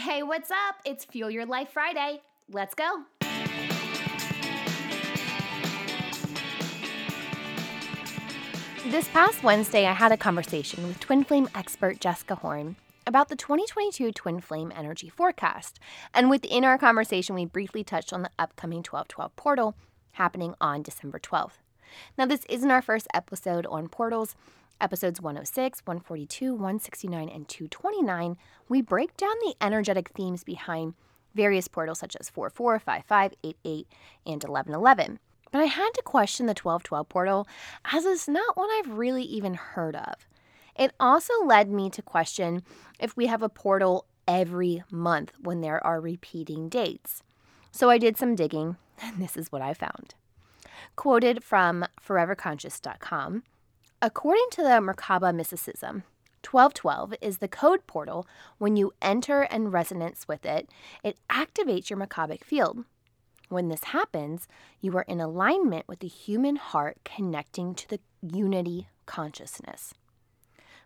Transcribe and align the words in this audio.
Hey, 0.00 0.22
what's 0.22 0.50
up? 0.50 0.76
It's 0.86 1.04
Fuel 1.04 1.30
Your 1.30 1.44
Life 1.44 1.72
Friday. 1.74 2.22
Let's 2.50 2.74
go. 2.74 3.02
This 8.86 9.08
past 9.08 9.42
Wednesday, 9.42 9.84
I 9.84 9.92
had 9.92 10.10
a 10.10 10.16
conversation 10.16 10.86
with 10.86 11.00
Twin 11.00 11.22
Flame 11.22 11.50
expert 11.54 12.00
Jessica 12.00 12.36
Horn 12.36 12.76
about 13.06 13.28
the 13.28 13.36
2022 13.36 14.12
Twin 14.12 14.40
Flame 14.40 14.72
energy 14.74 15.10
forecast. 15.10 15.78
And 16.14 16.30
within 16.30 16.64
our 16.64 16.78
conversation, 16.78 17.34
we 17.34 17.44
briefly 17.44 17.84
touched 17.84 18.14
on 18.14 18.22
the 18.22 18.30
upcoming 18.38 18.78
1212 18.78 19.36
portal 19.36 19.74
happening 20.12 20.54
on 20.62 20.80
December 20.80 21.18
12th. 21.18 21.58
Now, 22.16 22.24
this 22.24 22.46
isn't 22.48 22.70
our 22.70 22.80
first 22.80 23.06
episode 23.12 23.66
on 23.66 23.88
portals. 23.88 24.34
Episodes 24.80 25.20
106, 25.20 25.80
142, 25.84 26.52
169, 26.52 27.28
and 27.28 27.48
229, 27.48 28.36
we 28.68 28.80
break 28.80 29.16
down 29.16 29.34
the 29.40 29.54
energetic 29.60 30.10
themes 30.10 30.44
behind 30.44 30.94
various 31.34 31.68
portals 31.68 31.98
such 31.98 32.16
as 32.18 32.30
44, 32.30 32.78
55, 32.78 33.34
88, 33.44 33.86
and 34.26 34.42
1111. 34.42 35.18
But 35.52 35.60
I 35.60 35.64
had 35.64 35.90
to 35.94 36.02
question 36.02 36.46
the 36.46 36.50
1212 36.50 37.08
portal 37.08 37.48
as 37.92 38.04
it's 38.04 38.28
not 38.28 38.56
one 38.56 38.70
I've 38.70 38.96
really 38.96 39.24
even 39.24 39.54
heard 39.54 39.96
of. 39.96 40.14
It 40.76 40.92
also 40.98 41.34
led 41.44 41.70
me 41.70 41.90
to 41.90 42.02
question 42.02 42.62
if 42.98 43.16
we 43.16 43.26
have 43.26 43.42
a 43.42 43.48
portal 43.48 44.06
every 44.26 44.82
month 44.90 45.32
when 45.42 45.60
there 45.60 45.84
are 45.84 46.00
repeating 46.00 46.68
dates. 46.68 47.22
So 47.72 47.90
I 47.90 47.98
did 47.98 48.16
some 48.16 48.34
digging, 48.34 48.76
and 49.02 49.20
this 49.20 49.36
is 49.36 49.50
what 49.50 49.62
I 49.62 49.74
found. 49.74 50.14
Quoted 50.96 51.42
from 51.42 51.84
foreverconscious.com 52.00 53.42
According 54.02 54.46
to 54.52 54.62
the 54.62 54.80
Merkaba 54.80 55.34
mysticism, 55.34 56.04
1212 56.48 57.14
is 57.20 57.38
the 57.38 57.48
code 57.48 57.86
portal. 57.86 58.26
When 58.56 58.74
you 58.74 58.94
enter 59.02 59.42
and 59.42 59.74
resonance 59.74 60.26
with 60.26 60.46
it, 60.46 60.70
it 61.04 61.18
activates 61.28 61.90
your 61.90 61.98
Merkabic 61.98 62.42
field. 62.42 62.84
When 63.50 63.68
this 63.68 63.84
happens, 63.84 64.48
you 64.80 64.96
are 64.96 65.02
in 65.02 65.20
alignment 65.20 65.86
with 65.86 65.98
the 65.98 66.08
human 66.08 66.56
heart 66.56 66.96
connecting 67.04 67.74
to 67.74 67.88
the 67.90 68.00
unity 68.22 68.88
consciousness. 69.04 69.92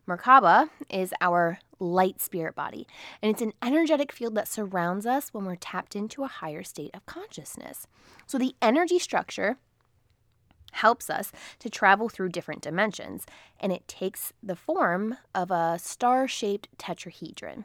Merkaba 0.08 0.70
is 0.90 1.14
our 1.20 1.60
light 1.78 2.20
spirit 2.20 2.56
body, 2.56 2.84
and 3.22 3.30
it's 3.30 3.42
an 3.42 3.52
energetic 3.62 4.10
field 4.10 4.34
that 4.34 4.48
surrounds 4.48 5.06
us 5.06 5.28
when 5.32 5.44
we're 5.44 5.54
tapped 5.54 5.94
into 5.94 6.24
a 6.24 6.28
higher 6.28 6.64
state 6.64 6.90
of 6.94 7.06
consciousness. 7.06 7.86
So, 8.26 8.38
the 8.38 8.56
energy 8.60 8.98
structure 8.98 9.56
helps 10.74 11.08
us 11.08 11.32
to 11.58 11.70
travel 11.70 12.08
through 12.08 12.28
different 12.30 12.62
dimensions, 12.62 13.26
and 13.60 13.72
it 13.72 13.86
takes 13.88 14.32
the 14.42 14.56
form 14.56 15.16
of 15.34 15.50
a 15.50 15.78
star 15.78 16.28
shaped 16.28 16.68
tetrahedron. 16.78 17.64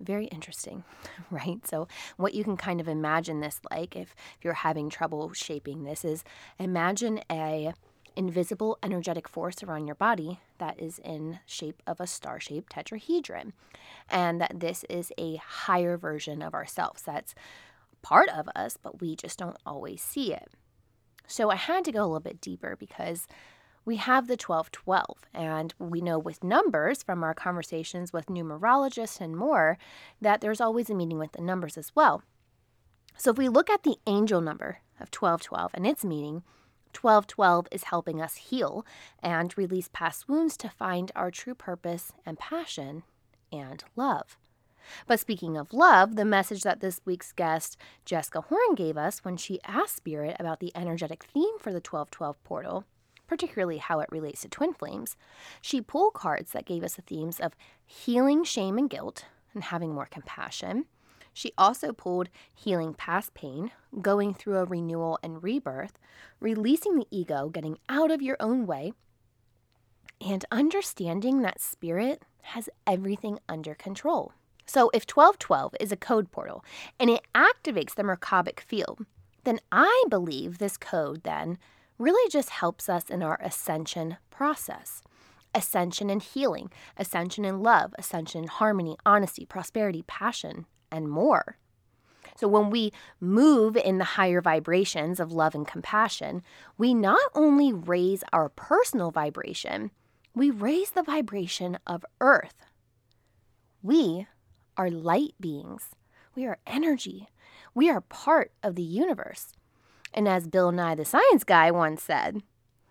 Very 0.00 0.26
interesting, 0.26 0.84
right? 1.30 1.66
So, 1.66 1.88
what 2.16 2.34
you 2.34 2.44
can 2.44 2.56
kind 2.56 2.80
of 2.80 2.88
imagine 2.88 3.40
this 3.40 3.60
like 3.70 3.96
if, 3.96 4.14
if 4.38 4.44
you're 4.44 4.54
having 4.54 4.90
trouble 4.90 5.32
shaping 5.32 5.84
this 5.84 6.04
is 6.04 6.24
imagine 6.58 7.20
a 7.30 7.72
invisible 8.16 8.78
energetic 8.82 9.28
force 9.28 9.62
around 9.62 9.86
your 9.86 9.96
body 9.96 10.38
that 10.58 10.78
is 10.80 11.00
in 11.00 11.40
shape 11.46 11.82
of 11.86 12.00
a 12.00 12.06
star-shaped 12.06 12.72
tetrahedron 12.72 13.52
and 14.08 14.40
that 14.40 14.60
this 14.60 14.84
is 14.88 15.12
a 15.18 15.36
higher 15.36 15.96
version 15.96 16.40
of 16.40 16.54
ourselves 16.54 17.02
that's 17.02 17.34
part 18.02 18.28
of 18.28 18.48
us 18.54 18.76
but 18.80 19.00
we 19.00 19.16
just 19.16 19.38
don't 19.38 19.56
always 19.66 20.00
see 20.00 20.32
it 20.32 20.48
so 21.26 21.50
I 21.50 21.56
had 21.56 21.84
to 21.84 21.92
go 21.92 22.00
a 22.00 22.06
little 22.06 22.20
bit 22.20 22.40
deeper 22.40 22.76
because 22.76 23.26
we 23.84 23.96
have 23.96 24.28
the 24.28 24.32
1212, 24.32 25.26
and 25.34 25.74
we 25.78 26.00
know 26.00 26.18
with 26.18 26.42
numbers 26.42 27.02
from 27.02 27.22
our 27.22 27.34
conversations 27.34 28.12
with 28.12 28.26
numerologists 28.26 29.20
and 29.20 29.36
more 29.36 29.76
that 30.20 30.40
there's 30.40 30.60
always 30.60 30.88
a 30.88 30.94
meaning 30.94 31.18
with 31.18 31.32
the 31.32 31.42
numbers 31.42 31.76
as 31.76 31.92
well. 31.94 32.22
So 33.16 33.30
if 33.30 33.38
we 33.38 33.48
look 33.48 33.68
at 33.68 33.82
the 33.82 33.96
angel 34.06 34.40
number 34.40 34.78
of 34.98 35.08
1212 35.12 35.70
and 35.74 35.86
its 35.86 36.04
meaning, 36.04 36.42
1212 36.98 37.68
is 37.70 37.84
helping 37.84 38.22
us 38.22 38.36
heal 38.36 38.86
and 39.22 39.56
release 39.58 39.90
past 39.92 40.28
wounds 40.28 40.56
to 40.58 40.68
find 40.68 41.12
our 41.14 41.30
true 41.30 41.54
purpose 41.54 42.12
and 42.24 42.38
passion 42.38 43.02
and 43.52 43.84
love. 43.96 44.38
But 45.06 45.20
speaking 45.20 45.56
of 45.56 45.72
love, 45.72 46.16
the 46.16 46.24
message 46.24 46.62
that 46.62 46.80
this 46.80 47.00
week's 47.04 47.32
guest, 47.32 47.76
Jessica 48.04 48.42
Horn, 48.42 48.74
gave 48.74 48.96
us 48.96 49.24
when 49.24 49.36
she 49.36 49.60
asked 49.64 49.96
Spirit 49.96 50.36
about 50.38 50.60
the 50.60 50.72
energetic 50.74 51.24
theme 51.24 51.58
for 51.58 51.70
the 51.70 51.76
1212 51.76 52.42
portal, 52.44 52.84
particularly 53.26 53.78
how 53.78 54.00
it 54.00 54.08
relates 54.10 54.42
to 54.42 54.48
twin 54.48 54.74
flames, 54.74 55.16
she 55.60 55.80
pulled 55.80 56.14
cards 56.14 56.52
that 56.52 56.66
gave 56.66 56.82
us 56.82 56.94
the 56.94 57.02
themes 57.02 57.40
of 57.40 57.56
healing 57.86 58.44
shame 58.44 58.78
and 58.78 58.90
guilt 58.90 59.24
and 59.54 59.64
having 59.64 59.94
more 59.94 60.06
compassion. 60.06 60.86
She 61.32 61.52
also 61.58 61.92
pulled 61.92 62.28
healing 62.54 62.94
past 62.94 63.34
pain, 63.34 63.72
going 64.00 64.34
through 64.34 64.58
a 64.58 64.64
renewal 64.64 65.18
and 65.22 65.42
rebirth, 65.42 65.98
releasing 66.38 66.96
the 66.96 67.08
ego, 67.10 67.48
getting 67.48 67.78
out 67.88 68.12
of 68.12 68.22
your 68.22 68.36
own 68.38 68.66
way, 68.66 68.92
and 70.20 70.44
understanding 70.52 71.42
that 71.42 71.60
spirit 71.60 72.22
has 72.42 72.68
everything 72.86 73.40
under 73.48 73.74
control. 73.74 74.32
So 74.66 74.90
if 74.94 75.04
1212 75.08 75.74
is 75.80 75.92
a 75.92 75.96
code 75.96 76.30
portal 76.30 76.64
and 76.98 77.10
it 77.10 77.22
activates 77.34 77.94
the 77.94 78.02
Merkabic 78.02 78.60
field, 78.60 79.04
then 79.44 79.60
I 79.70 80.04
believe 80.08 80.58
this 80.58 80.76
code 80.76 81.22
then 81.22 81.58
really 81.98 82.28
just 82.30 82.50
helps 82.50 82.88
us 82.88 83.04
in 83.10 83.22
our 83.22 83.38
ascension 83.42 84.16
process. 84.30 85.02
Ascension 85.54 86.10
and 86.10 86.22
healing, 86.22 86.70
ascension 86.96 87.44
in 87.44 87.62
love, 87.62 87.94
ascension 87.96 88.42
in 88.42 88.48
harmony, 88.48 88.96
honesty, 89.06 89.44
prosperity, 89.44 90.02
passion, 90.06 90.66
and 90.90 91.08
more. 91.08 91.58
So, 92.36 92.48
when 92.48 92.70
we 92.70 92.92
move 93.20 93.76
in 93.76 93.98
the 93.98 94.04
higher 94.04 94.40
vibrations 94.40 95.20
of 95.20 95.30
love 95.30 95.54
and 95.54 95.66
compassion, 95.66 96.42
we 96.76 96.92
not 96.94 97.20
only 97.34 97.72
raise 97.72 98.24
our 98.32 98.48
personal 98.48 99.12
vibration, 99.12 99.92
we 100.34 100.50
raise 100.50 100.90
the 100.90 101.02
vibration 101.02 101.78
of 101.86 102.04
Earth. 102.20 102.66
We 103.82 104.26
are 104.76 104.90
light 104.90 105.34
beings. 105.40 105.90
We 106.34 106.46
are 106.46 106.58
energy. 106.66 107.28
We 107.74 107.90
are 107.90 108.00
part 108.00 108.52
of 108.62 108.74
the 108.74 108.82
universe. 108.82 109.52
And 110.12 110.28
as 110.28 110.46
Bill 110.46 110.72
Nye 110.72 110.94
the 110.94 111.04
Science 111.04 111.44
Guy 111.44 111.70
once 111.70 112.02
said, 112.02 112.42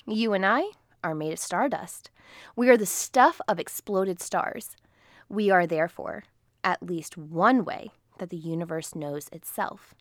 you 0.05 0.33
and 0.33 0.45
I 0.45 0.63
are 1.03 1.15
made 1.15 1.33
of 1.33 1.39
stardust. 1.39 2.09
We 2.55 2.69
are 2.69 2.77
the 2.77 2.85
stuff 2.85 3.39
of 3.47 3.59
exploded 3.59 4.21
stars. 4.21 4.75
We 5.29 5.49
are 5.49 5.65
therefore 5.65 6.23
at 6.63 6.83
least 6.83 7.17
one 7.17 7.63
way 7.65 7.91
that 8.19 8.29
the 8.29 8.37
universe 8.37 8.95
knows 8.95 9.29
itself. 9.31 9.95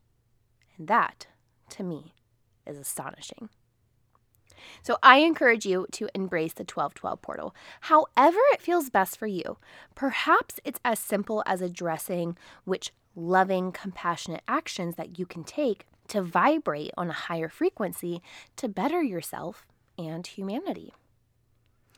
And 0.77 0.89
that, 0.89 1.27
to 1.71 1.83
me, 1.83 2.15
is 2.67 2.79
astonishing. 2.79 3.49
So 4.83 4.99
I 5.03 5.19
encourage 5.19 5.67
you 5.67 5.87
to 5.93 6.09
embrace 6.15 6.53
the 6.53 6.63
1212 6.63 7.23
portal, 7.23 7.55
however 7.83 8.39
it 8.53 8.61
feels 8.61 8.91
best 8.91 9.17
for 9.17 9.27
you. 9.27 9.59
Perhaps 9.95 10.61
it's 10.65 10.81
as 10.85 10.99
simple 10.99 11.43
as 11.47 11.61
addressing 11.61 12.37
which 12.65 12.93
loving, 13.15 13.73
compassionate 13.73 14.43
actions 14.49 14.97
that 14.97 15.19
you 15.19 15.27
can 15.27 15.45
take 15.45 15.87
to 16.09 16.23
vibrate 16.23 16.93
on 16.97 17.11
a 17.11 17.15
higher 17.15 17.49
frequency 17.49 18.23
to 18.57 18.69
better 18.69 19.03
yourself 19.03 19.67
and 19.99 20.27
humanity. 20.27 20.93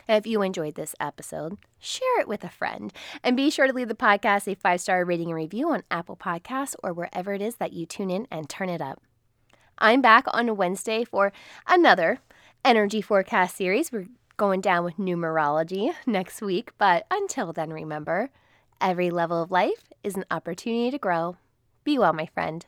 If 0.07 0.27
you 0.27 0.43
enjoyed 0.43 0.75
this 0.75 0.95
episode, 1.01 1.57
share 1.79 2.21
it 2.21 2.29
with 2.29 2.45
a 2.45 2.51
friend. 2.51 2.93
And 3.23 3.37
be 3.37 3.51
sure 3.51 3.67
to 3.67 3.73
leave 3.73 3.89
the 3.89 3.95
podcast 3.95 4.51
a 4.51 4.55
five 4.55 4.81
star 4.81 5.05
rating 5.05 5.29
and 5.29 5.37
review 5.37 5.71
on 5.71 5.83
Apple 5.91 6.17
Podcasts 6.17 6.77
or 6.83 6.93
wherever 6.93 7.33
it 7.33 7.41
is 7.41 7.57
that 7.57 7.73
you 7.73 7.87
tune 7.87 8.11
in 8.11 8.27
and 8.31 8.49
turn 8.49 8.69
it 8.69 8.83
up. 8.83 9.01
I'm 9.79 10.03
back 10.03 10.27
on 10.29 10.57
Wednesday 10.57 11.05
for 11.05 11.33
another 11.67 12.21
energy 12.65 13.03
forecast 13.03 13.57
series. 13.57 13.93
We're 13.93 14.07
going 14.37 14.61
down 14.61 14.85
with 14.85 14.97
numerology 14.97 15.93
next 16.07 16.41
week, 16.41 16.73
but 16.79 17.07
until 17.11 17.53
then, 17.53 17.73
remember 17.73 18.31
every 18.81 19.11
level 19.11 19.43
of 19.43 19.51
life 19.51 19.91
is 20.03 20.17
an 20.17 20.25
opportunity 20.31 20.91
to 20.91 20.99
grow. 20.99 21.37
Be 21.85 21.99
well, 21.99 22.13
my 22.13 22.27
friend. 22.27 22.65